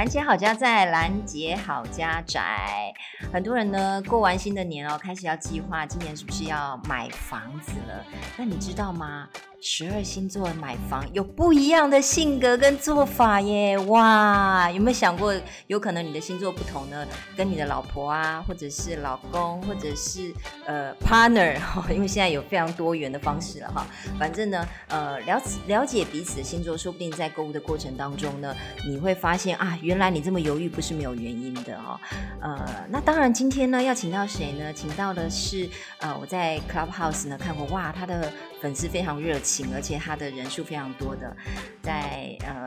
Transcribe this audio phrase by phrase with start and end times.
[0.00, 2.90] 兰姐好家在，兰姐好家宅。
[3.30, 8.02] 很多人呢，过完新的年哦，开始要计划今年是不是要买房子了？
[8.38, 9.28] 那你知道吗？
[9.62, 13.76] 十二星座买房有不一样的性格跟做法耶！
[13.80, 15.34] 哇，有没有想过，
[15.66, 17.06] 有可能你的星座不同呢？
[17.36, 20.32] 跟你的老婆啊，或者是老公，或者是
[20.64, 21.58] 呃 partner，
[21.92, 23.86] 因为现在有非常多元的方式了哈。
[24.18, 28.56] 反正呢，呃，了解了解彼此的星座，说不定在购物的过程当中呢，
[28.88, 32.00] 你会发现啊，原来你这么犹豫不是没有原因的哦。
[32.40, 34.72] 呃，那当然今天呢，要请到谁呢？
[34.72, 38.32] 请到的是呃，我在 Clubhouse 呢看过，哇，他的。
[38.60, 41.34] 粉丝非常热情，而且他的人数非常多的，
[41.82, 42.66] 在呃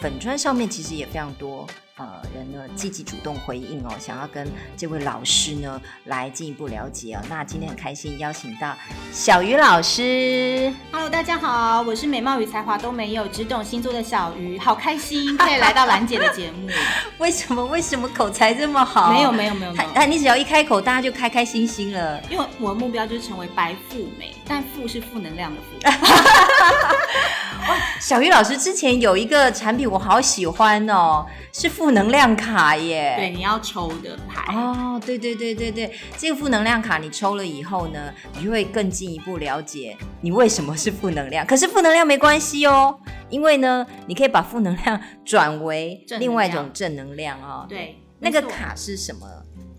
[0.00, 1.66] 粉砖上面其实也非常多。
[1.96, 7.20] 呃，人呢积极主动回应哦，想要跟这位老师呢来进一步了解哦。
[7.28, 8.72] 那今天很开心邀请到
[9.12, 10.72] 小鱼老师。
[10.92, 16.68] Hello，大家好，我是美貌与才华都没有，只懂星座的小鱼，好开心可以来到兰姐的节目。
[17.18, 17.66] 为什么？
[17.66, 19.12] 为什么口才这么好？
[19.12, 20.06] 没有，没有，没有，没有。
[20.06, 22.22] 你只要一开口，大家就开开心心了。
[22.30, 25.66] 因为我的目标就是成为白富美，但负是负能量的负。
[27.68, 33.14] 哇，小鱼老师之前有一个产品，我好喜欢哦，是负能量卡耶。
[33.18, 34.98] 对，你要抽的牌哦。
[35.04, 41.44] 对对对对对，这个负能量卡你抽了以后呢，你就会更进一步了解你为什么是负能量。
[41.46, 47.66] 可是负能量没关系哦，因为呢，你可以把负能量转为另外一种正能量哦。
[47.68, 49.26] 对，那个卡是什么？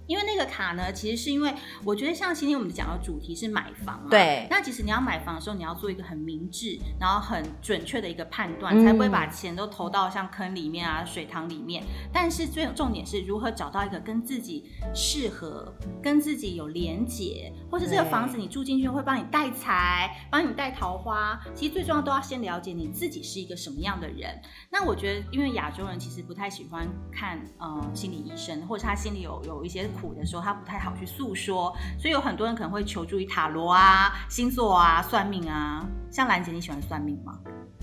[0.10, 4.48] 因为那个卡呢，其实是因为我觉得像今天我们讲的主题是买房嘛，对。
[4.50, 11.84] 那其实你要买房的时候，你要做一个很明智，然后很准确的一个判断，才不会把钱都投到像坑里面啊、水塘里面。
[12.12, 21.40] 但是最重点是如何找到一个跟自己适合、跟自己有连结，或是这个房子你住进去会帮你带财、帮你带桃花。
[21.54, 24.42] 其实最重要都要先了解你自己是一个什么样的人。
[24.72, 29.88] 那我觉得，因为亚洲人其实不太喜欢看呃心理医生，或者他心里有有一些。
[30.00, 35.86] 苦的时候，他不太好去诉说，所以有很多人可能会求助于塔罗啊、星座啊、算命啊。
[36.12, 37.38] 像兰姐，你喜欢算命吗？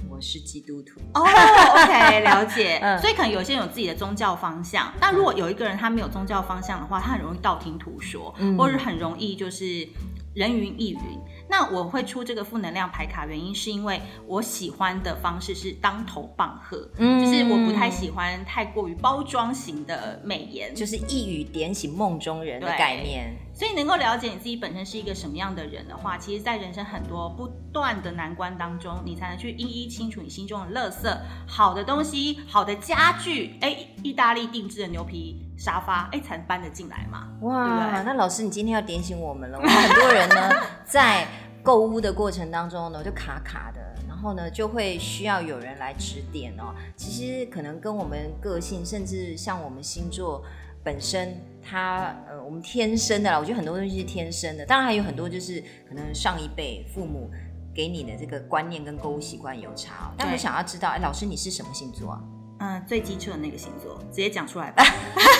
[0.08, 2.78] 我是基督徒哦、oh,，OK， 了解。
[2.80, 9.86] 嗯、所以可能有些人有自己的宗教方向，但如果有一个人他没有宗教方向的话，他很容易道听途说，嗯、或者很容易就是
[10.34, 11.00] 人云亦云。
[11.48, 23.36] 那我会出这个负能量牌卡，原因是因为我喜欢的方式是当头棒喝，嗯，就是我不太喜欢太过于包装型的美颜，就是一语点醒梦中人的概念。
[23.56, 31.10] 所以能够了解你自己本身是一个什么样的人的话，其实，在人生很多不断的难关当中，你才能去一一清楚你心中的垃圾。
[31.48, 37.28] 好的东西，好的家具，哎，意大利定制的牛皮沙发，哎，才搬得进来嘛。
[37.40, 39.56] 哇，对对，那老师，你今天要点醒我们了。
[39.56, 40.50] 我们很多人呢，
[40.84, 41.26] 在
[41.62, 46.74] 购物的过程当中呢，就卡卡的，然后呢，就会需要有人来指点哦。
[46.94, 50.44] 其实可能跟我们个性，甚至像我们星座
[50.84, 53.38] 本身，它呃，我们天生的啦。
[53.38, 57.30] 我觉得很多东西是天生的，当然还有很多就是可能上一辈父母
[57.74, 60.14] 给你的这个观念跟购物习惯有差哦。
[60.16, 62.20] 但我想要知道，哎，老师你是什么星座啊？
[62.60, 64.84] 嗯，最基础的那个星座，直接讲出来吧。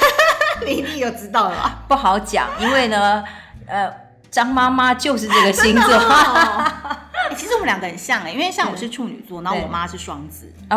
[0.66, 1.84] 你一定有知道了吧？
[1.87, 3.25] 不好讲，因为呢，
[3.66, 4.06] 呃。
[4.28, 6.96] 张妈妈就是这个星座，欸，
[7.37, 10.53] 其实我们两个很像哎，欸，因为像我是处女座，然后我妈是双子。
[10.71, 10.77] 哦，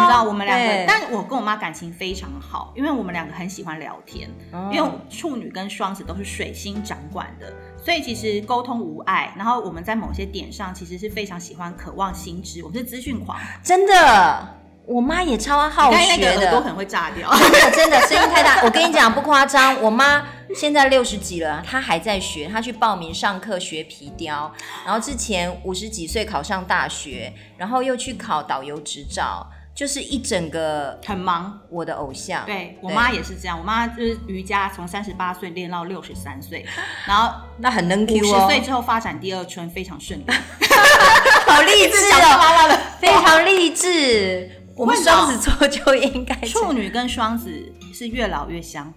[0.00, 14.57] 你知道我们两个，但我跟我妈感情非常好，因为我们两个很喜欢聊天，哦，因为处女跟双子都是水星掌管的，所以其实沟通无碍，然后我们在某些点上其实是非常喜欢、渴望新知，我们是资讯狂，真的。
[14.88, 17.30] 我妈也超好学的，耳朵可能会炸掉。
[17.30, 18.62] 真的，真的，声音太大。
[18.64, 19.80] 我跟你讲，不夸张。
[19.82, 20.24] 我妈
[20.56, 22.48] 现在六十几了，她还在学。
[22.48, 24.50] 她去报名上课学皮雕，
[24.86, 31.60] 然后之前五十几岁考上大学，然后又去考导游执照，就是一整个很忙。
[31.68, 33.58] 我的偶像，对，我妈也是这样。
[33.58, 36.64] 我妈就是瑜伽，从三十八岁练到六十三岁，
[37.04, 38.20] 然后 那很能 Q 哦。
[38.20, 40.24] 五十岁之后发展第二春，非常顺利。
[41.46, 44.50] 好励志哦，非常励志。
[44.78, 47.50] 我们双子座就应该处女跟双子
[47.92, 48.94] 是越老越香，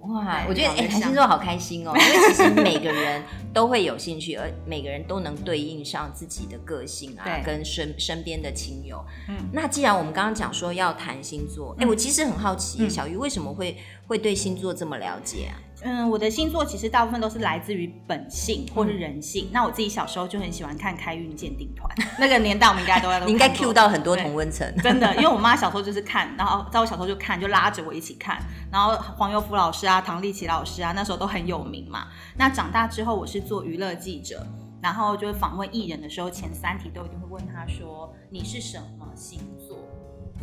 [0.00, 0.44] 哇！
[0.48, 3.22] 我觉得哎，谈星座好开心哦，因为其实每个人
[3.54, 9.00] 都会有兴趣， 而每个人都能对应上自己的个性啊，跟身身边的亲友。
[9.28, 13.78] 嗯，那既然我们刚刚讲说要谈星座，哎，我其实很好奇，小鱼为什么会
[14.08, 15.54] 会对星座这么了解啊？
[15.88, 19.44] 嗯，我的星座其实大部分都是来自于本性或是人性。
[19.44, 21.88] 嗯、那我自己小时候就很喜欢看开运鉴定团，
[22.18, 23.20] 那个年代我们应该都要。
[23.24, 28.36] 你应该 cue 到很多同温层，真的，因为我妈小时候就是看，然后在我小时候就看，就拉着我一起看。
[28.72, 32.08] 然后黄油福老师啊，唐立奇老师啊，那时候都很有名嘛。
[32.36, 34.44] 那长大之后，我是做娱乐记者，
[34.82, 39.38] 然后就是访问艺人的时候，前三题都一定会问他说：“你是什么星
[39.68, 39.78] 座？”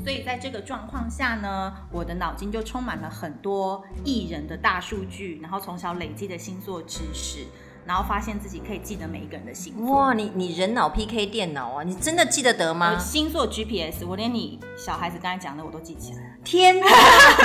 [0.04, 7.48] 所以在这个状况下呢，我的脑筋就充满了很多艺人的大数据，然后从小累积的星座知识。
[7.86, 9.94] 然后发现自己可以记得每一个人的星座。
[9.94, 12.98] 哇，你你人脑 PK 电脑啊，你真的记得得吗？
[12.98, 16.38] 星座 GPS，我连你小孩子刚才讲的我都记起来。
[16.46, 16.88] 天哪！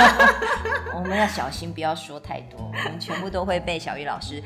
[0.95, 4.41] 我们要小心，不要说太多，我们全部都会被小鱼老师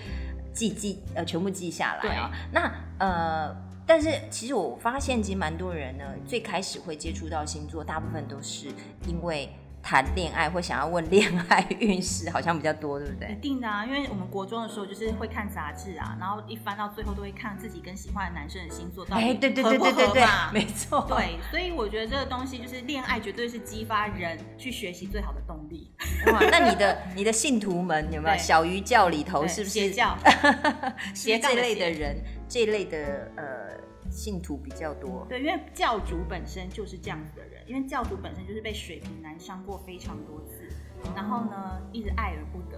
[0.51, 2.31] 记记呃全部记下来啊。
[2.51, 3.55] 那呃，
[3.93, 8.69] 但是其实我发现，其实蛮多人呢，最开始会接触到星座，大部分都是
[9.07, 9.47] 因为。
[9.85, 13.33] 谈恋爱或想要问恋爱运势，好像比较多，对不对？
[13.33, 19.41] 一定的啊，因为我们国中的时候就是会看杂志啊，然后一翻到最后都会看自己跟喜欢的男生的星座到底 合不合嘛。
[19.41, 21.05] 对对对对对对，没错。
[21.09, 25.93] 对，所以我觉得这个东西就是恋爱，绝对是激发人去学习最好的动力。
[26.27, 29.69] 哇，那你的你的信徒们有没有小鱼教里头是不是？
[29.69, 30.17] 邪教，
[31.13, 33.73] 邪这类的人，这类的呃。
[34.13, 40.69] 信徒比较多，对，因为教主本身就是这样子的人，因为教主本身就是被水瓶男伤过非常多次，
[41.15, 42.77] 然后呢，一直爱而不得，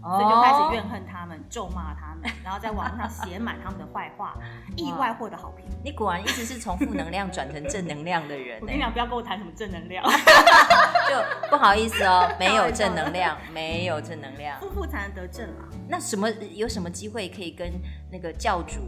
[0.00, 4.38] 所以就开始怨恨他们，咒骂他们，然后在网上写满他们的坏话，
[4.76, 5.66] 意外获得好评。
[5.82, 8.60] 你果然一直是从负能量转成正能量的人。
[8.60, 15.68] 我跟你讲，不要跟我谈什么正能量， 就不好意思哦， 没有正能量，没有正能量，负负才能得正啊。
[15.88, 17.72] 那什么有什么机会可以跟
[18.12, 18.80] 那个教主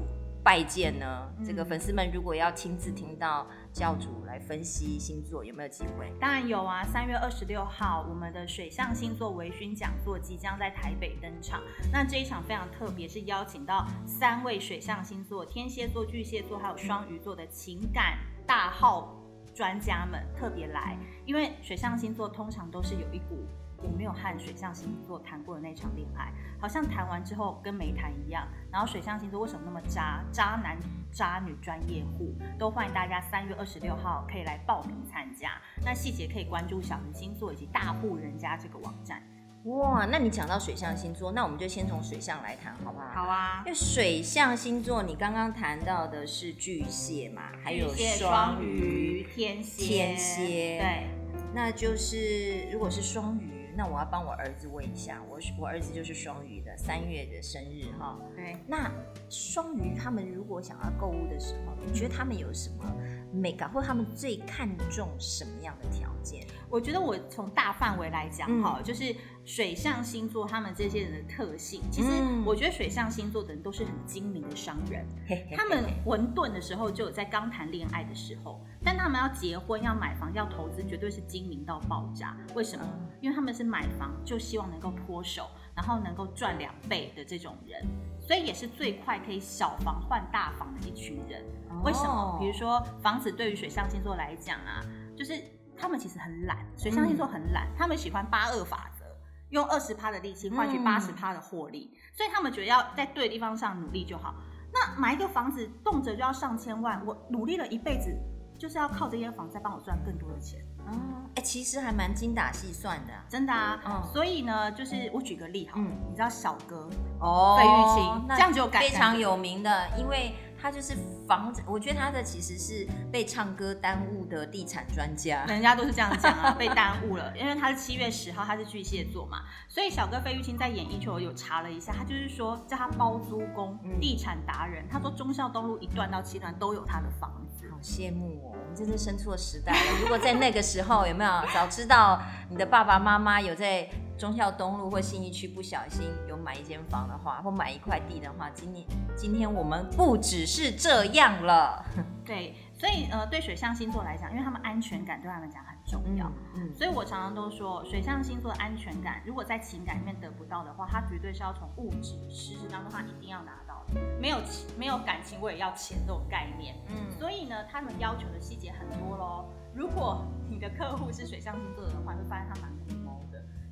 [0.43, 1.31] 拜见呢？
[1.45, 6.11] 这个粉丝们如果要亲自听到教主来分析星座，有没有机会？
[6.19, 6.83] 当然有啊！
[6.83, 11.63] 三月二十六号，我们的水象星座微醺讲座即将在台北登场。
[11.93, 19.15] 那这一场非常特别，是邀请到三位水象星座：天蝎座、巨蟹座还有双鱼座的情感大号
[19.55, 20.97] 专家们特别来。
[21.27, 23.47] 因为水象星座通常都是有一股。
[23.83, 28.47] 我没有和水象星座谈过的那场恋爱，好像谈完之后跟没谈一样。
[28.71, 30.23] 然后水象星座为什么那么渣？
[30.31, 30.77] 渣男
[31.11, 35.53] 渣女专业户都欢迎大家三月二十六号可以来报名参加。
[35.85, 39.23] 那细节可以关注小鱼星座以及大户人家这个网站。
[39.65, 43.07] 哇，那你讲到水象星座，那我们就先从水象来谈，好不好？
[43.13, 43.63] 好啊。
[43.67, 50.79] 因为水象星座，你刚刚谈到的是巨蟹嘛，还有双鱼、天蝎、天蝎。
[50.79, 51.07] 对，
[51.55, 53.60] 那就是如果是双鱼。
[53.81, 58.19] 那我要帮我儿子问一下，我我儿子就是双鱼的，三月的生日哈。
[58.37, 58.55] 对。
[58.67, 58.93] 那
[59.31, 62.85] 双鱼他们如果想要购物的时候，你觉得他们有什么
[63.33, 66.47] 美感，或他们最看重什么样的条件？
[66.69, 71.83] 我觉得我从大范围来讲哈，嗯、就是水象星座他们这些人的特性。
[71.91, 72.09] 其实
[72.45, 82.37] 我觉得水象星座的人都是很精明的商人，嗯、他们混沌的时候就有在刚谈恋爱的时候，但他们要结婚、要买房、要投资，绝对是精明到爆炸。
[82.55, 82.85] 为什么？
[83.21, 87.85] 因为他们是买房就希望能够脱手，然后能够赚两倍的这种人，
[88.21, 91.45] 所以也是最快可以小房换大房的一群人。
[91.83, 92.37] 为什么？
[92.39, 94.85] 比如说房子对于水象星座来讲啊，
[95.17, 95.35] 就是
[95.77, 99.05] 他们其实很懒，水象星座很懒，他们喜欢八二法则，
[99.49, 104.35] 用二十趴的力气换取八十趴的获利，所以他们觉得要在对的地方上努力就好。
[104.73, 108.15] 那买一个房子动辄就要上千万，我努力了一辈子，
[108.61, 110.61] 就是要靠这间房再帮我赚更多的钱。
[110.87, 110.93] 哦，
[111.35, 113.81] 哎、欸，其实还蛮精打细算的，真的啊。
[113.87, 116.87] 嗯，所以呢，就是我举个例哈，嗯，你知道小哥
[117.21, 120.95] 哦，费玉清，这样就非常有名的，因为他就是
[121.27, 138.57] 房子，我觉得他的其实是被唱歌耽误的地产专家，人家都是这样讲啊， 被耽误了，因为他是七月十号，他是巨蟹座嘛，所以小哥费玉清在演艺圈我有查了一下，他就是说叫他包租公，地产达人，他说忠孝东路一段到七段都有他的房子，好羡慕哦。
[138.73, 139.99] 真是生错时代了。
[140.01, 143.89] 如果在那个时候有没有早知道你的爸爸妈妈有在
[144.21, 148.87] 忠孝东路或信义区不小心有买一间房的话，或买一块地的话，今年
[149.17, 151.83] 今天我们不只是这样了。
[152.23, 164.01] 对，所以呃，对水象星座来讲，因为他们安全感对他们讲很重要，嗯，嗯，所以我常常都说，水象星座的安全感，如果在情感里面得不到的话，他绝对是要从物质实质当中他一定要拿到的。
[164.21, 169.47] 没有情没有感情，我也要钱这种概念，嗯，所以呢，他们要求的细节很多喽。
[169.75, 172.71] 如果你的客户是水象星座的话，会发现他蛮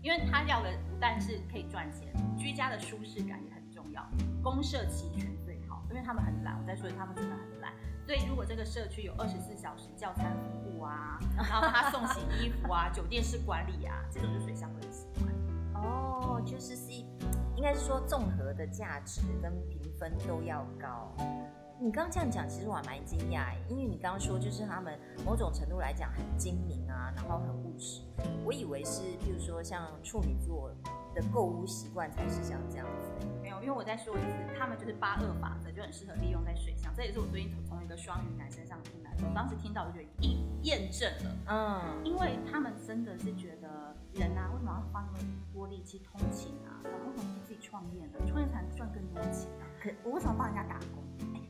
[0.09, 4.03] 因为他要的不但是可以赚钱，居家的舒适感也很重要，
[4.43, 6.59] 公社齐全最好，因为他们很懒。
[6.59, 7.75] 我再说他们真的很懒，
[8.07, 15.29] 所以如果这个社区有二十四小时叫餐服务啊， 然后他送洗衣服啊，酒店式管理啊，这种就水象会喜欢。
[15.75, 17.05] 哦，就是 C，
[17.55, 21.15] 应该是说综合的价值跟评分都要高。
[21.81, 28.03] 你刚刚这样讲，其实我还蛮惊讶，因为你刚刚说就是他们某种程度来讲很精明啊，然后很务实。
[28.45, 30.71] 我以为是，比如说像处女座。
[31.15, 33.27] 的购物习惯才是像这样子。
[33.43, 36.93] 没有，因为我在说一次，他们就是八二法则，就很适合利用在水上。
[36.95, 39.27] 这也是我最近从一个双鱼男身上听来的。
[39.27, 41.35] 我当时听到，我就觉得验验证了。
[41.49, 45.19] 嗯，因为他们真的是觉得人啊，为什么要花那么
[45.53, 46.79] 多力气通勤啊？
[46.85, 48.19] 然后为什么不自己创业呢？
[48.27, 49.65] 创业才能赚更多钱啊？
[49.81, 51.05] 可我为什么帮人家打工？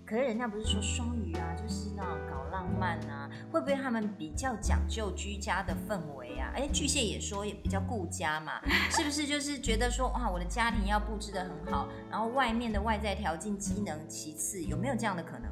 [0.06, 6.50] 可是人家不是说双鱼啊，就是那种搞浪漫啊，会不会他们比较讲究居家的氛围啊？
[6.54, 8.58] 哎，巨蟹也说也比较顾家嘛，
[8.90, 9.26] 是不是？
[9.26, 15.50] 就是觉得说哇，我的家庭要布置得很好，然后外面的外在条件机能其次，有没有这样的可能？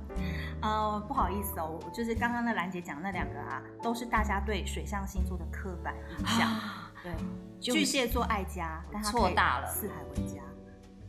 [0.63, 6.49] 呃，不好意思哦，就是刚刚那兰姐讲的那两个啊，都是大家对水象星座的刻板印象。
[6.51, 7.13] 啊、对，
[7.61, 10.41] 巨蟹座爱家，但他错大了，四海为家。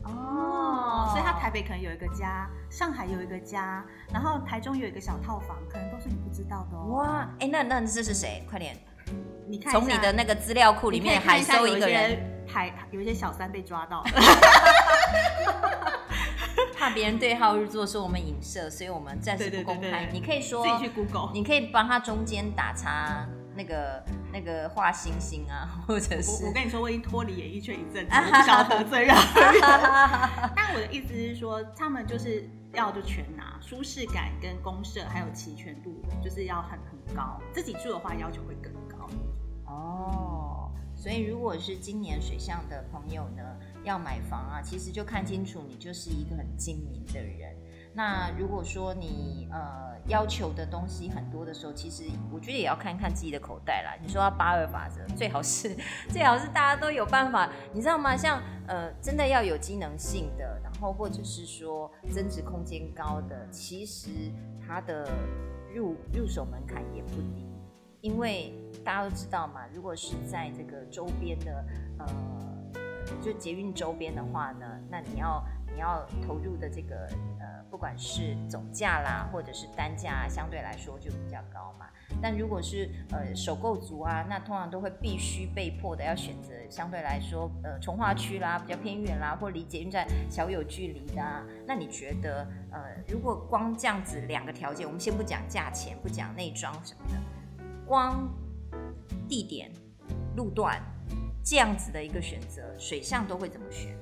[0.07, 6.85] 哦，所以他台北可能有一个家，上海有一个家，然后台中有一个小套房，可能都是你不知道的哦。
[6.93, 8.45] 哇，哎，那那这是谁？
[8.49, 8.77] 快点，
[9.47, 14.09] 你看，从你的那个资料库里面还搜一个人，还有一些小三被抓到了，
[16.77, 19.81] 怕别人对号入座说我们影射，所以我们暂时不公开。
[19.81, 23.25] 对对对对，你可以说自己去 Google，你可以帮他中间打叉。
[23.55, 24.03] 那个
[24.37, 29.15] 那个画星星啊， 或者是我，我跟你说，我已经脱离演艺圈一阵子，我不想得罪 人。
[30.55, 37.41] 但我的意思是说，他们就是要就全拿，舒适感跟公社还有齐全度，就是要很很高。
[37.51, 39.09] 自己住的话，要求会更高。
[39.65, 43.41] 哦，所以如果是今年水象的朋友呢，
[43.83, 47.55] 要买房啊，其实就看清楚，你就是一个很精明的人。
[47.97, 53.97] 那如果说你呃要求的东西很多的时候，其实我觉得也要看看自己的口袋啦。
[53.99, 55.75] 你说要八二法则，最好是
[56.07, 58.15] 最好是大家都有办法，你知道吗？
[58.15, 65.09] 像呃真的要有机能性的，然后或者是说增值空间高的，其实它的
[65.73, 67.49] 入入手门槛也不低，
[68.01, 68.53] 因为
[68.85, 71.65] 大家都知道嘛，如果是在这个周边的
[71.97, 72.05] 呃
[73.23, 75.43] 就捷运周边的话呢，那你要。
[75.77, 77.07] 你要投入的这个
[77.39, 81.85] 呃，不管是总价啦，或者是单价，相对来说就比较高嘛。
[82.19, 91.45] 但如果是呃首购族啊，那通常都会必须被迫的要选择相对来说呃从化区啦，比较偏远啦，或离捷运站小有距离的啊。
[91.67, 98.27] 那你觉得呃，如果光这样子两个条件，我们先不讲价钱，不讲内装什么的，光
[99.29, 99.71] 地点、
[100.35, 100.81] 路段
[101.45, 103.95] 这样子的一个选择，水象都会怎么选？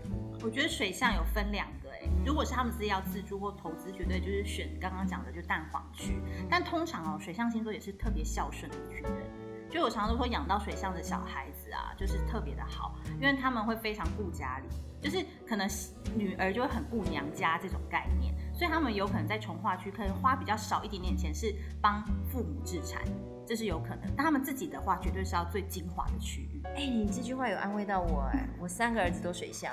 [0.45, 6.21] 我觉得水象有分两个哎，如果是他们自己要自住或投资，绝对就是选刚刚讲的就蛋黄区。
[6.47, 9.25] 但通常哦，水象星座也是特别孝顺的一群人，
[9.71, 14.67] 就我常常都会养到水象的小孩子啊，就是特别的好，因为他们会非常顾家里，
[15.01, 15.67] 就是可能
[16.15, 23.01] 女儿就会很顾娘家这种概念，所以他们有可能在从化区可能花比较少一点点钱，是帮父母置产。
[23.47, 26.61] 这是有可能，但他们自己的话，绝对是要最精华的区域。
[26.65, 29.71] 哎、欸，你这句话有安慰到我哎，我三个儿子都水象。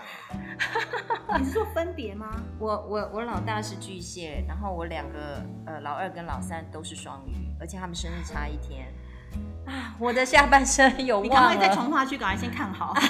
[1.39, 2.29] 你是说分别吗？
[2.61, 8.87] 我我我老大是巨蟹，然后我两个呃老二跟老三都是双鱼，而且他们生日差一天。
[9.67, 11.29] 啊，我的下半生有望了。
[11.29, 12.95] 你赶快在从化区，赶快先看好。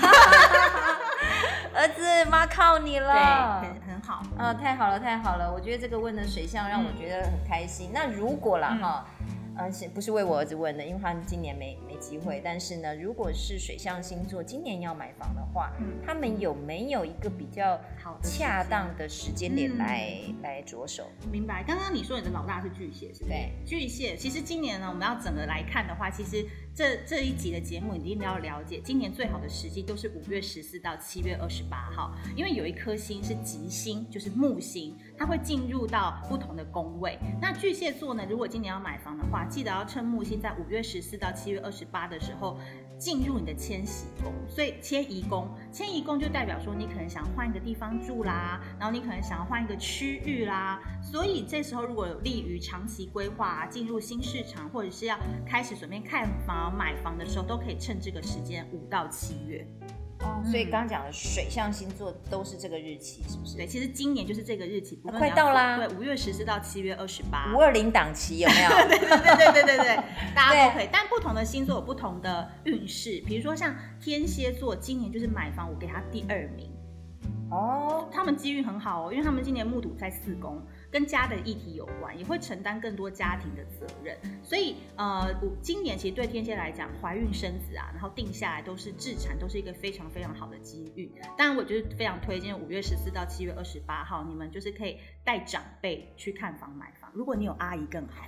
[1.75, 3.61] 儿子，妈靠你了。
[3.61, 4.23] 对，很很好。
[4.39, 5.51] 呃，太好了，太好了。
[5.53, 7.89] 我觉得这个问的水象让我觉得很开心。
[7.89, 9.05] 嗯、那如果啦哈。
[9.19, 9.22] 嗯
[9.57, 10.85] 呃，是不是为我儿子问的？
[10.85, 12.41] 因为他今年没没机会。
[12.45, 21.11] 但是呢，如果是水象星座今年要买房的话，嗯、他们有没有一个比较好恰当的时间点来、嗯、来着手？
[21.31, 21.63] 明白。
[21.63, 23.31] 刚刚你说你的老大是巨蟹，是不是？
[23.31, 24.17] 对，巨蟹。
[24.17, 26.47] 其实今年呢，我们要整个来看的话，其实。
[26.75, 37.19] 这这一集的节目，你一定要了解，今年最好的时机都是五月十四到七月二十八号，因为有一颗星是吉星，就是木星，它会进入到不同的宫位。
[37.43, 42.59] 那巨蟹座呢，如果今年要买房的话，记得要趁木星在五月十四到七月二十八的时候
[42.97, 44.33] 进入你的迁徙宫。
[44.49, 50.81] 所以迁移宫，迁移宫就代表说你可能想换一个地方住啦，然后你可能想要换一个区域啦。
[51.03, 56.62] 所以这时候如果有利于长期规划啊，进入新市场，或者是要开始准备看房。
[56.71, 59.67] 买房的时候都可以趁这个时间，五到七月。
[60.21, 63.57] 哦，所以刚刚讲的水象星座都是这个日期，是不是？
[63.57, 65.77] 对，其实今年就是这个日期，啊、快到啦。
[65.77, 68.71] 对，五月十四到七月二十八，五二零档期有没有？
[68.87, 69.97] 对对对对对对对，
[70.33, 70.89] 大家都可以。
[70.93, 76.71] 但不同的星座有不同的运势，比如说像天蝎座，今年就是买房，我给他第二名。
[77.51, 80.63] 哦，他们机遇很好哦，因为他们今年木土在四宫。
[80.93, 91.11] 跟家的议题有关，也会承担更多家庭的责任，所以呃，今年其实对天蝎来讲，怀孕生子啊，然后定下来都是置产，都是一个非常非常好的机遇。
[91.39, 97.11] 当然，我就是非常推荐五月十四到七月二十八号，你们就是可以带长辈去看房买房。
[97.15, 98.27] 如果你有阿姨更好，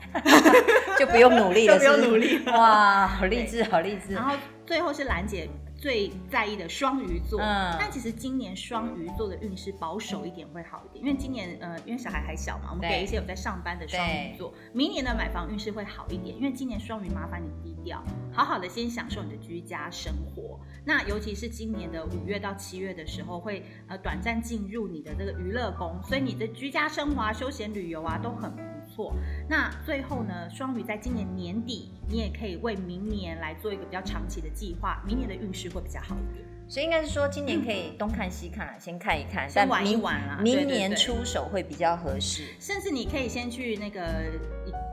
[0.99, 2.53] 就不用努力了， 就不用努力了。
[2.53, 4.15] 哇，好励志，好励志。
[4.15, 18.03] 然后最后是兰姐最在意的双鱼座，嗯，但其实今年双鱼座的运势保守一点会好一点，因为今年呃，因为小孩还小嘛，我们给一些有在上班的双鱼座，明年的买房运势会好一点，因为今年双鱼麻烦你低调，
[18.33, 20.59] 好好的先享受你的居家生活。
[20.87, 28.74] 那尤其是今年的五月到七月的时候，会呃短暂进入你的这个娱乐宫，所以你的居家生活啊、休闲旅游啊都很。
[28.95, 29.13] 错，
[29.49, 30.49] 那最后呢？
[30.51, 36.45] 双鱼在今年年底，你也可以为明年来做一个比较长期的计划，明年的运势会比较好一点。
[36.69, 40.39] 所以应该是说，今年可以东看西看，嗯、先看一看，先玩一玩啦。
[40.41, 42.55] 明年出手会比较合适。
[42.61, 44.01] 甚至你可以先去那个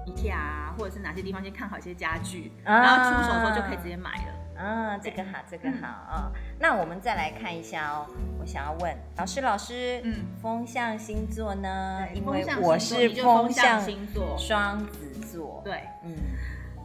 [0.08, 4.34] IKEA 啊，或者是哪些地方先看好一些家具，啊、然后出手的时候就可以直接买了。
[4.62, 6.32] 啊，这个好，这个好啊、嗯哦。
[6.60, 8.06] 那我们再来看一下哦。
[8.40, 12.08] 我想要问老师，老师，嗯，风象星座呢？
[12.14, 15.62] 因为我是风象星座，双子座。
[15.66, 16.16] 对，嗯。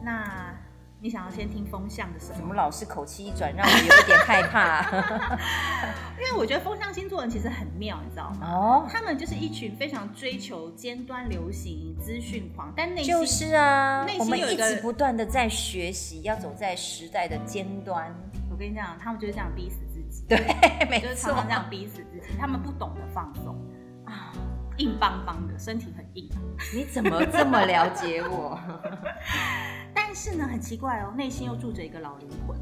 [0.01, 0.53] 那
[0.99, 2.35] 你想要先听风向的什么？
[2.37, 4.81] 怎么老是口气一转，让我有一点害怕？
[6.17, 8.47] 因为我觉得风向星座人其实很妙，你知道吗？
[8.51, 8.87] 哦。
[8.89, 18.11] 他们就是一群非常追求尖端流行资讯狂，但内心就是啊，内心有一直不断的在学习，要走在时代的尖端。
[18.49, 20.37] 我跟你讲，他们就是这样逼死自己， 对，
[20.89, 22.33] 没错，就是常常这样逼死自己。
[22.39, 23.55] 他们不懂得放松
[24.05, 24.33] 啊，
[24.77, 26.27] 硬邦邦的身体很硬。
[26.73, 28.59] 你怎么这么了解我？
[29.99, 32.55] 但是呢，很奇怪哦，内心又住着一个老灵魂，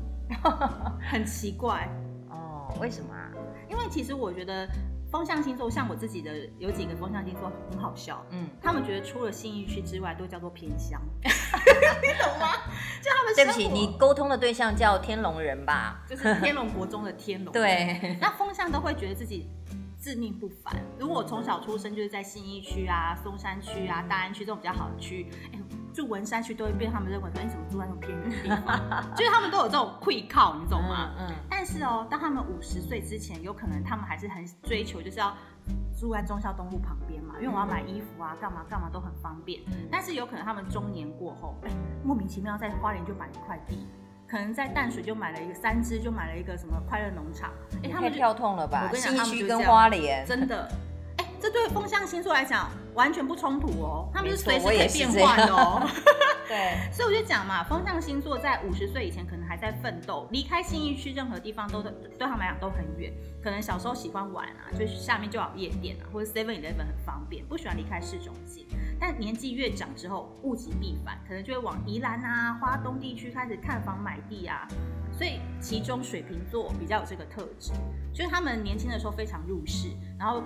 [1.02, 1.86] 很奇怪
[2.30, 2.74] 哦。
[2.80, 3.30] 为什么啊？
[3.70, 4.66] 因为其实我觉得
[5.12, 12.54] 风象星座，像我自己的有几个风象星座很好笑，嗯，他们觉得除了信义区之外，都叫做偏乡， 你懂吗？
[13.04, 16.06] 就他们对不起，你沟通的对象叫天龙人吧？
[16.08, 17.52] 就是天龙国中的天龙。
[17.54, 19.50] 对，那风象都会觉得自己
[20.00, 20.74] 自命不凡。
[20.98, 25.30] 如果我从小出生就是在信义区啊、松山区啊、大安区这种比较好的区。
[25.96, 28.78] 住文山区都会被他们认为说，你、欸、怎么住在那种偏远的地方？
[29.16, 31.16] 就是他们都有这种愧靠，你懂吗？
[31.18, 31.28] 嗯。
[31.30, 35.34] 嗯，但是哦，当他们五十岁之前，有可能他们还是很追求，就是要
[35.98, 39.62] 住在忠孝东路旁边嘛，因为我要买衣服啊，干嘛干嘛都很方便。
[39.90, 43.88] 但是有可能他们中年过后，哎、欸，莫名其妙在花莲就买一块地，
[44.28, 47.52] 可能在淡水就买了一个三芝，就买了一个什么快乐农场。
[47.84, 48.82] 哎、欸，他们跳痛了吧？
[48.84, 50.70] 我跟你讲，他们跟花莲真的。
[51.42, 55.88] 这对风象星座来讲完全不冲突哦，他们是随时可以变换的哦。
[56.48, 63.12] 对，所以我就讲嘛，风象星座在五十岁以前可能还在奋斗，离开新义区任何地方都对他们来讲都很远。
[63.44, 68.68] 可能小时候喜欢玩啊，就是下面就有夜店啊，或者 Seven Eleven 很方便，不喜欢离开市中心。
[69.00, 74.68] 但年纪越长之后，物极必反，可能就会往宜兰啊、花东地区开始看房买地啊。
[75.18, 77.72] 所以其中水瓶座比较有这个特质，
[78.14, 79.88] 就是他们年轻的时候非常入世，
[80.20, 80.44] 然后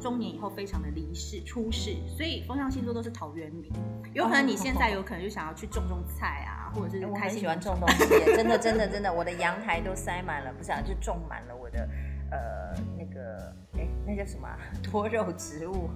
[0.00, 1.96] 中年以后非常的离世出世。
[2.08, 3.70] 所以风象星座都是陶渊明，
[4.14, 7.06] 有可能你现在有可能就想要去种种菜啊，或者是。
[7.06, 11.88] 我很喜欢种东西，真的 真的真的，我的阳台都塞满了，不是啊，就种满了我的
[12.32, 14.48] 呃那个哎那叫什么
[14.90, 15.88] 多肉植物，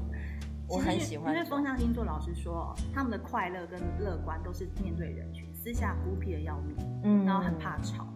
[0.68, 1.34] 我很喜欢。
[1.34, 5.52] 因为风象星座老实说，他们的快乐跟乐观都是面对人群。
[5.54, 8.11] 私下孤僻的要命，嗯，然后很怕吵，嗯，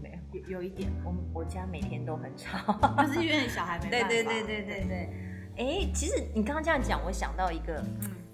[0.00, 2.72] 没有，有有一点，我我家每天都很吵，
[3.04, 4.08] 就是因为小孩没办法。
[4.08, 4.86] 对对对对对。
[4.86, 5.10] 对，
[5.58, 7.82] 哎，其实你刚刚这样讲，我想到一个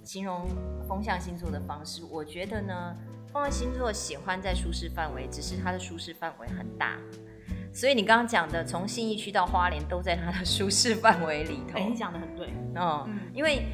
[0.04, 0.46] 形容
[0.88, 2.96] 风象星座的方式，我觉得呢，
[3.32, 6.98] 风象星座喜欢在舒适范围，只是它的舒适范围很大，
[7.72, 11.78] 所以你刚刚讲的从信义区到花莲都在它的舒适范围里头。
[11.78, 13.66] 哎，你讲的很对，哦，嗯，因为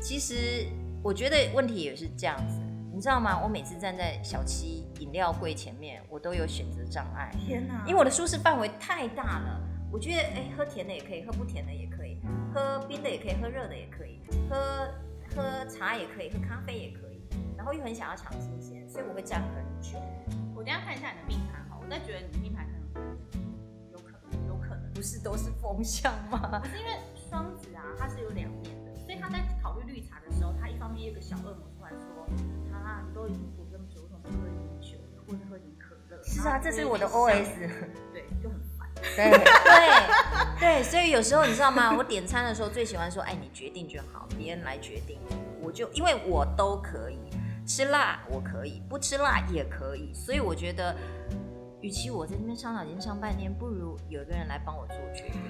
[0.00, 0.66] 其实
[1.02, 2.60] 我觉得问题也是这样子。
[2.96, 3.38] 你知道吗？
[3.44, 7.30] 我每次站在小七饮料柜前面，我都有选择障碍。
[7.38, 7.84] 天哪！
[7.86, 9.60] 因为我的舒适范围太大了。
[9.92, 12.18] 我觉得，哎、欸，喝甜的也可以，喝不甜的也可以，
[12.54, 14.88] 喝冰的也可以，喝热的也可以，喝
[15.28, 17.20] 喝茶也可以，喝咖啡也可以。
[17.54, 19.98] 然后又很想要尝新鲜，所以我会站很久。
[20.54, 23.18] 我等一下看一下你的命盘哈，我在觉得你的命盘可能
[23.92, 26.60] 有可能，有可能不是都是风向吗？
[26.64, 26.92] 不是因为
[27.28, 32.26] 双子啊，它是有两面的，所以他在考虑绿茶的时候，他一方面有个小恶魔突然说。
[33.14, 36.22] 都已经不这么久，为什么不喝一点酒，或者喝点可乐？
[36.22, 37.46] 是啊，这是我的 OS。
[38.12, 38.88] 对，就很烦。
[39.16, 39.44] 对对
[40.58, 41.94] 对，所以有时候你知道吗？
[41.96, 45.18] 我点餐的时候最喜欢说：“哎，你决定就好，别人来决定。”
[45.60, 47.18] 我就因为我都可以
[47.66, 50.94] 吃辣，我可以不吃辣也可以，所以我觉得，
[51.80, 55.40] 与其我在那边伤脑筋上半天，不如有一个人来帮我做决定。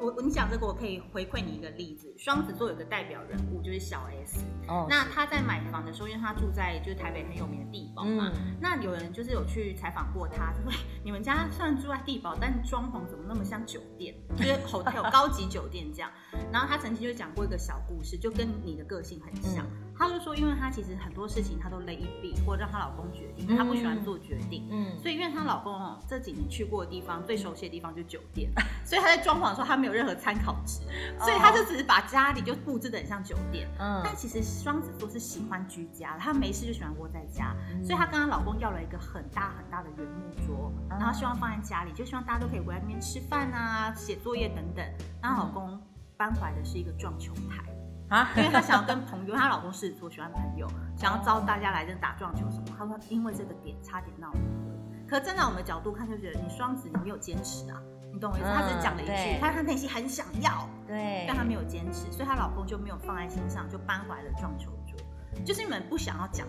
[0.00, 2.12] 我你讲这个，我可以回馈你一个例子。
[2.16, 4.42] 双子座有个代表人物就是小 S。
[4.66, 4.86] 哦。
[4.88, 8.32] 那他在买房的时候，因为他住在就是台北很有名的地堡嘛。
[8.34, 8.56] 嗯。
[8.60, 10.72] 那有人就是有去采访过他，就说
[11.04, 14.14] ：“你们家虽然住在地堡，但是装潢怎么那么像酒店？
[14.36, 16.10] 就是 hotel 高级酒店这样。”
[16.50, 19.66] 然后他曾经就讲过一个小故事，就跟你的个性很像。
[19.66, 24.66] 嗯她就说，因为她其实很多事情她都勒一笔或者让她老公决定，她不喜欢做决定。
[24.70, 28.50] 嗯，所以因为她老公哦这几年去过的地方最熟悉的地方就是酒店，
[28.82, 30.80] 所以她在装潢的时候她没有任何参考值，
[31.18, 33.68] 所以她就只是把家里就布置的很像酒店。
[33.78, 44.82] 嗯，但其实双子座是喜欢居家的，她没事就喜欢窝在家，所以她跟她老公要了一个很大很大的圆木桌，然后希望放在家里，就希望大家都可以围在那边吃饭啊、写作业等等。
[45.20, 45.78] 她老公
[46.16, 47.62] 搬回来的是一个撞球台。
[48.10, 52.64] 啊， 因为她想要跟朋友，她老公狮子座喜欢朋友，想要招大家来这打撞球什么。
[52.76, 55.06] 她说因为这个点差点闹离婚。
[55.08, 57.80] 可站在我们的角度看，就觉得你双子你没有坚持啊，
[58.12, 58.46] 你懂我意思？
[58.46, 64.96] 她只讲了一句，她她内心很想要，对，但她没有坚持，所以她老公就没有放在心上，就搬回来了撞球桌。
[65.44, 66.46] 就是你们不想要讲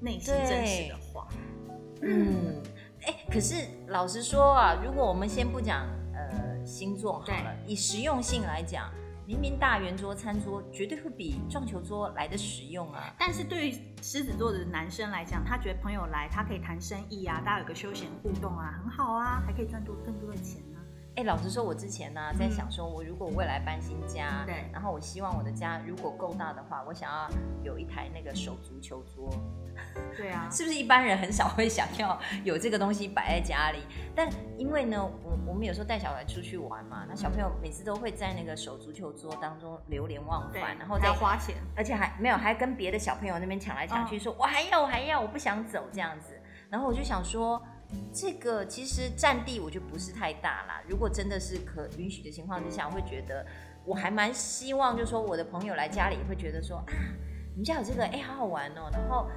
[0.00, 1.26] 内心真实的话。
[2.02, 2.62] 嗯，
[3.06, 3.54] 哎，可是
[3.88, 8.90] 老实说啊，如果我们先不讲呃星座好了，以实用性来讲。
[9.26, 13.12] 明明大圆桌、餐桌绝对会比撞球桌来的实用啊！
[13.18, 20.75] 但是对于狮子座的男生来讲，他觉得朋友来，他可以谈生意啊，大家有个休闲互动啊，很好啊，还可以赚多更多的钱呢、
[21.16, 27.26] 哎、欸，老实说，我之前呢、啊、在想说，我如果未来搬新家，对、嗯，然后我希望我的家如果够大的话，我想要
[27.62, 29.30] 有一台那个手足球桌。
[30.14, 33.78] 对啊， 是不是一般人很少会想要有这个东西摆在家里？
[34.14, 46.38] 但因为呢，我我们有时候带小孩出去玩嘛，那小朋友每次都会在那个手足球桌当中流连忘返，然后再花钱，而且还没有还跟别的小朋友那边抢来抢去，说我还要我还要我不想走这样子。
[46.68, 47.62] 然后我就想说，
[48.12, 50.82] 这个其实占地我觉得不是太大啦。
[50.88, 53.44] 如果真的是可允许的情况之下，我会觉得
[53.84, 56.84] 我还蛮希望，就是说我的朋友来家里会觉得说啊，
[57.50, 59.28] 你们家有这个哎，好好玩哦，然后。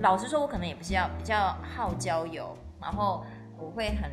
[0.00, 3.24] 老实说，我可能也不是要比较好交友，然后
[3.58, 4.10] 我会很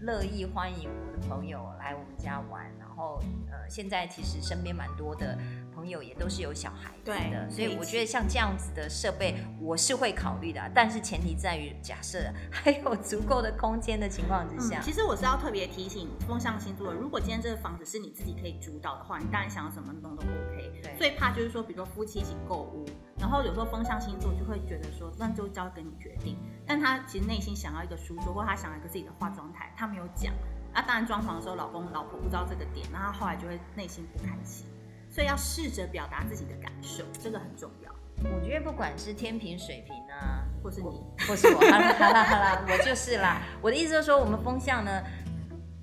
[0.00, 5.38] 乐意欢迎我的朋友来我们家玩，然后呃，现在其实身边蛮多的
[5.84, 12.18] 朋友也都是有小孩子的，所以我觉得像这样子的设备我是会考虑的，但是前提在于假设
[12.50, 14.80] 还有足够的空间的情况之下。
[14.80, 20.72] 嗯，其实我是要特别提醒风象星座，如果今天这个房子是你自己可以主导的话，你当然想要什么弄都 OK。
[20.96, 22.86] 最怕就是说，比如说夫妻一起购物。
[23.18, 26.38] 然后有时候风象星座就会觉得说，那就交给你决定。
[26.66, 30.32] 但他其实内心想要一个书桌，或他想要一个自己的化妆台，他没有讲。
[30.72, 34.66] 那当然装潢的时候，老公老婆不知道这个点，那他后来就会内心不开心。
[35.14, 37.92] 所以要试着表达自己的感受，这个很重要。
[38.24, 43.40] 我觉得不管是天平、水平啊，或是你，或是我，好啦好啦好啦， 我就是啦。
[43.62, 44.90] 我的意思就是说，我们风象呢，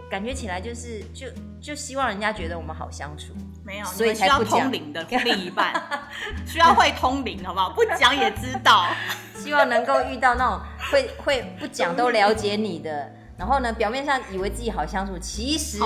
[0.10, 1.28] 感觉起来就是就
[1.62, 3.34] 就希望人家觉得我们好相处。
[3.64, 5.82] 没有，所以才需要通灵的 另一半，
[6.46, 7.70] 需要会通灵，好不好？
[7.70, 8.90] 不讲也知道。
[9.36, 10.60] 希望能够遇到那种
[10.92, 15.80] 会会不讲都了解你的，然后呢，表面上以为自己好相处，其实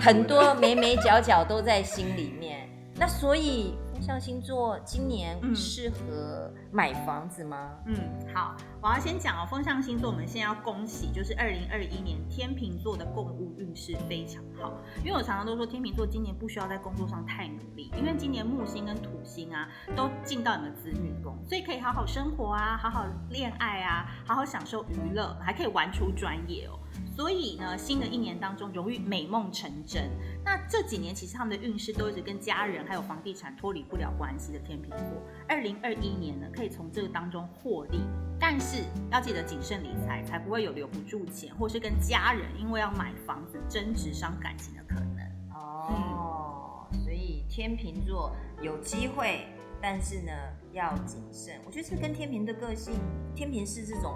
[0.00, 2.66] 很多眉眉角角都在心里面。
[2.98, 3.74] 那所以。
[3.98, 7.72] 风象星座今年适合买房子吗？
[7.84, 7.96] 嗯，
[8.32, 9.46] 好，我要先讲哦。
[9.50, 14.72] 风象星座，我们现在要恭喜，就是二零二一年天秤座的共物运势非常好。
[15.04, 26.78] 因为我常常都说，天秤座今年不需要在工作上太努力，因为今年木星跟土星啊都进到你们子女宫，所以可以好好生活啊，好好恋爱啊，好好享受娱乐，还可以玩出专业哦。
[27.14, 30.10] 所以呢，新的一年当中容易美梦成真。
[30.44, 35.22] 那这几年其实他们的运势都一直跟家人还有房地产脱离不了关系的天秤座。
[35.48, 38.00] 二零二一年呢，可以从这个当中获利，
[38.38, 45.26] 但是要记得谨慎理财，才不会有留不住钱，或是跟家人因为要买房子争执伤感情的可能。
[45.54, 48.32] 哦，所以天秤座
[48.62, 49.46] 有机会，
[49.82, 50.32] 但是呢
[50.72, 51.60] 要谨慎。
[51.66, 52.94] 我觉得这跟天秤的个性，
[53.34, 54.14] 天秤是这种。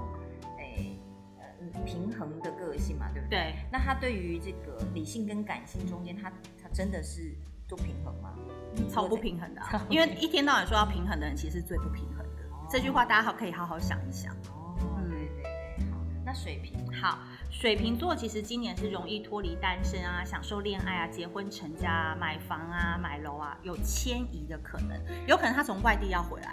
[1.84, 3.38] 平衡的个性嘛，对不对？
[3.38, 3.54] 对。
[3.70, 6.30] 那他对于这个理性跟感性中间，他
[6.62, 7.34] 他真的是
[7.68, 8.34] 都平衡吗？
[8.90, 12.42] 超不平衡的啊，因为一天到晚说要平衡的人，其实是最不平衡的。
[12.50, 12.66] 哦。
[12.70, 14.32] 这句话大家好可以好好想一想。
[14.50, 14.74] 哦，
[15.08, 15.90] 对对对。
[15.90, 17.18] 好，那水瓶，好。
[17.50, 26.51] 水瓶座其实今年是容易脱离单身啊，享受恋爱啊，结婚成家啊，买房啊，买楼啊，有迁移的可能，有可能他从外地要回来了，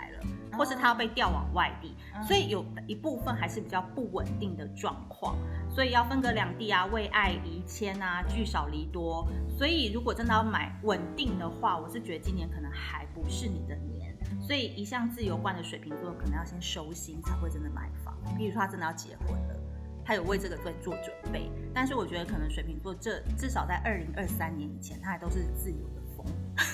[0.60, 1.95] 或是他要被调往外地，
[2.28, 5.38] 所以有一部分还是比较不稳定的状况，
[5.74, 9.26] 所以要分隔两地啊，为爱移迁啊，聚少离多，
[9.58, 19.56] 所以如果真的要买稳定的话，我是觉得今年可能还不是你的年，所以一向自由惯的水瓶座可能要先收心才会真的买房，比如说他真的要结婚了。
[20.04, 26.26] 他有为这个在做准备，但是我觉得可能水瓶座这至少在二零二三年以前，他还都是自由的风。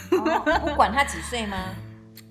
[0.23, 1.57] 哦、不管他几岁吗？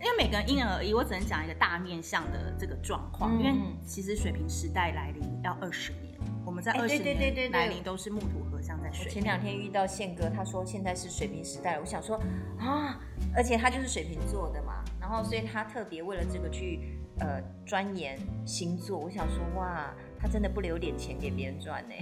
[0.00, 3.36] 因为每个人因人而异，我只能讲一个大面向的这个状况。
[3.36, 9.10] 嗯、因为其实水瓶时代来临要二十年，我们在二十年来临都是木土合相在水。
[9.10, 12.16] 前两天遇到宪哥，他说现在是水瓶时代，我想说
[12.58, 12.98] 啊，
[13.34, 18.98] 而且他就是水瓶座的嘛，然后所以他特别为了这个去呃钻研星座。
[18.98, 19.94] 我想说，哇，
[20.24, 21.94] 他真的不留点钱给别人赚呢。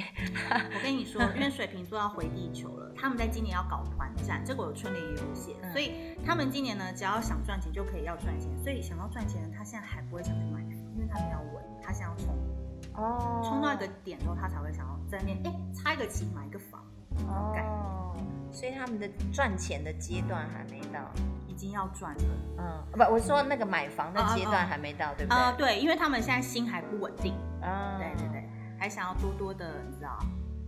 [0.49, 8.49] 我跟你说，因为水瓶座要回地球了，他们在今年要搞团战，这个我春联也有写，所以他们今年呢，只要想赚钱就可以要赚钱。
[8.63, 12.29] 所以想要赚钱的他现在还不会想去买房，因为他们要稳，他想要冲
[12.95, 16.81] 哦，冲到一个点之后，他才会想要在那边哎插一个旗买一个房
[17.27, 18.15] 哦。
[18.53, 21.01] 所以他们的赚钱的阶段还没到，
[21.49, 22.23] 已经要赚了。
[22.59, 25.37] 嗯，不，我说那个买房的阶段还没到，对不对？
[25.37, 27.35] 啊、呃，对，因为他们现在心还不稳定。
[27.62, 28.48] 啊、嗯，对对对，
[28.79, 30.18] 还想要多多的，你知道，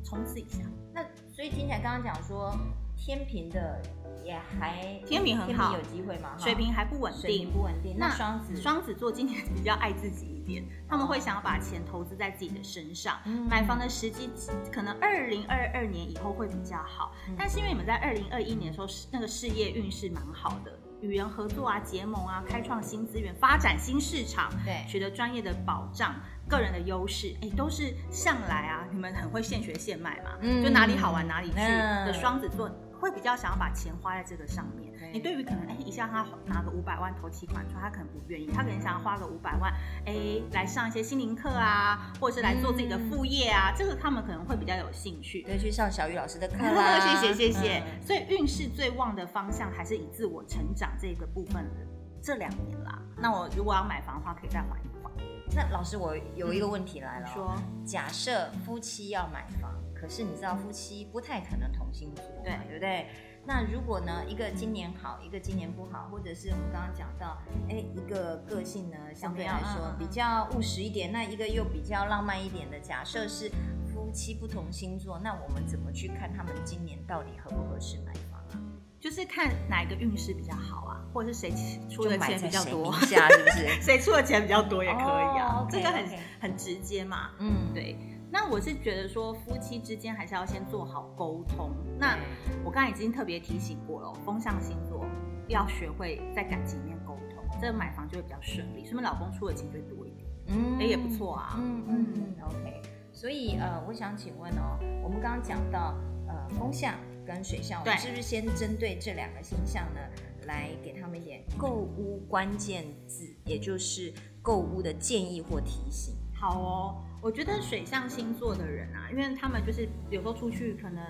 [0.04, 0.60] 冲刺一下。
[0.92, 2.56] 那所以听起来刚刚讲说，
[2.96, 3.82] 天平的
[4.24, 6.36] 也还天平很好，有机会吗？
[6.38, 7.96] 水平还不稳定，不稳定。
[7.98, 10.32] 那双子，双子座今年比较爱自己。
[10.44, 14.28] 点他们会想要把钱投资在自己的身上，嗯、买房的时机
[14.70, 26.14] 可能二零二二年以后会比较好，嗯、但是因为你们在二零二一年的时候，那个事业运势蛮好的，与人合作啊、结盟啊、开创新资源、发展新市场，对，取得专业的保障、
[26.48, 32.70] 个人的优势，哎，都是向来啊，你们很会现学现卖嘛，嗯、就哪里好玩哪里去的双子座。
[33.00, 34.92] 会比较想要把钱花在这个上面。
[35.12, 39.72] 你对于可能哎，一下他拿个五百万投期款出来，他可能不愿意，他可能想要花个五百万，
[40.06, 45.42] 哎，来上一些心灵课啊，或者是来做自己的副业啊，这个他们可能会比较有兴趣。
[45.42, 46.98] 对，去上小雨老师的课 啦。
[46.98, 47.82] 谢谢谢谢。
[48.04, 51.86] 所以运势最旺的方向还是以自我成长这个部分的
[52.22, 52.98] 这两年啦。
[53.16, 55.12] 那我如果要买房的话，可以再缓一缓。
[55.54, 57.54] 那老师，我有一个问题来了，说
[57.84, 59.70] 假设夫妻要买房。
[60.04, 63.06] 可是你知道夫妻不太可能同星座，对对不对？
[63.46, 67.38] 那如果呢，一个今年好，一个今年不好，或者是我们刚刚讲到，
[67.70, 73.50] 哎，一个个性呢相对来说比较务实一点，那一个又比较浪漫一点的，假设是
[73.86, 78.60] 夫妻不同星座，那我们怎么去看他们今年到底合不合适买房啊？
[79.00, 81.50] 就是看哪一个运势比较好啊，或者是谁
[81.88, 83.68] 出的钱比较多，下是不是？
[83.80, 86.04] 谁出的钱比较多也可以啊，这个很
[86.40, 87.96] 很直接嘛，嗯，对。
[88.34, 91.70] 那我是觉得说，夫妻之间还是要先做好沟通。
[92.00, 92.18] 那
[92.64, 95.06] 我刚才已经特别提醒过了，风象星座
[95.46, 98.84] 要学会在感情里面沟通，这个买房就会比较顺利。
[98.84, 101.54] 说明老公出的钱就会多一点，嗯，也不错啊。
[101.58, 102.82] 嗯嗯嗯，OK。
[103.12, 105.94] 所以呃，我想请问哦，我们刚刚讲到
[106.26, 110.00] 呃风象跟水象，我们是不是先针对这两个星象呢，
[110.48, 116.16] 来给他们一点购物关键字，也就是购物的建议或提醒？
[116.34, 117.04] 好哦。
[117.24, 121.02] 我觉得水象星座的人啊，因为他们就是有时候出去可能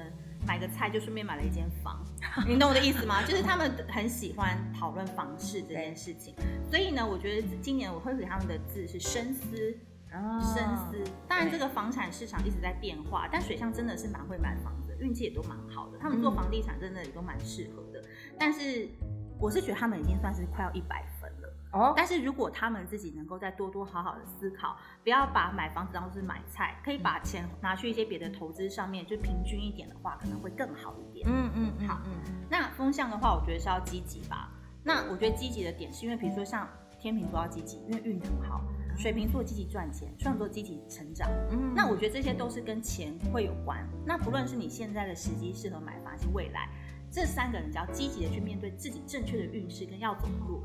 [0.47, 2.01] 买个菜，就顺便买了一间房，
[2.47, 3.21] 你懂我的意思吗？
[3.27, 6.33] 就是他们很喜欢讨论房事这件事情，
[6.71, 9.57] 所以呢，我觉得今年我会给他们的字是深思，
[10.55, 11.03] 深思。
[11.27, 18.01] 当然，这个房产市场一直在变化，但水象真的是蛮会买房子，运气也都蛮好的，他们做房地产真的也都蛮适合的。
[18.39, 18.89] 但是，
[19.41, 21.05] 我是觉得他们已经算是快要一百。
[21.75, 31.29] 哦，但是如果他们自己能够再多多好好的思考，不要把买房子当做是买菜，可以把钱拿去一些别的投资上面，就平均一点的话，可能会更好一点。
[31.29, 32.01] 嗯嗯嗯，好。
[32.07, 32.13] 嗯，
[32.49, 34.49] 那风向的话，我觉得是要积极吧。
[34.85, 38.61] 那我觉得积极的点是因为，比如说像天秤座要积极，因为运很好；
[38.97, 41.29] 水瓶座积极赚钱，双子座积极成长。
[41.51, 43.85] 嗯，那我觉得这些都是跟钱会有关。
[44.07, 46.69] 那不论是你现在的时机适合买房，还是未来，
[47.11, 50.63] 这三个人只要积极的去面对自己正确的运势跟要走的路。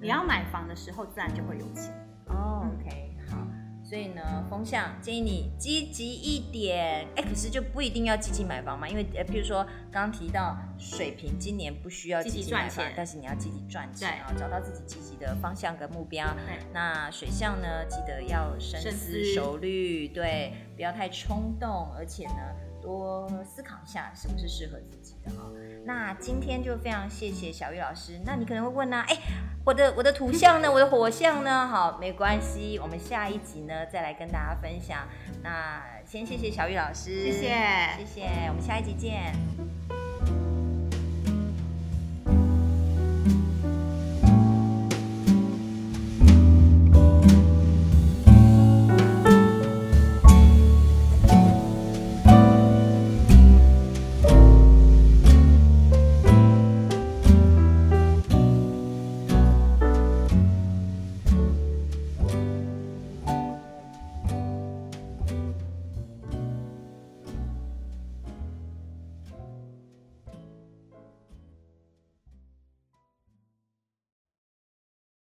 [0.00, 1.92] 你要买房的时候，自然就会有钱。
[2.26, 3.38] 哦，OK，好。
[3.82, 7.08] 所以呢，风向建议你积极一点。
[7.16, 16.26] 哎，可是就不一定要积极买房嘛，因为呃，比如说刚刚提到水平今年不需要积极赚钱，但是你要积极赚钱啊，找到自己积极的方向跟目标。
[16.72, 25.50] 那水象呢，记得要深思熟虑，对，不要太冲动，而且呢，多思考一下是不是适合自己的哈。
[25.84, 28.20] 那今天就非常谢谢小玉老师。
[28.24, 29.16] 那你可能会问呢、啊，哎，
[29.64, 31.66] 我的我的土象呢，我的火象呢？
[31.66, 35.08] 好，没关系，我们下一集呢再来跟大家分享。
[35.42, 37.48] 那先谢谢小玉老师，谢谢，
[37.98, 39.32] 谢谢，我们下一集见。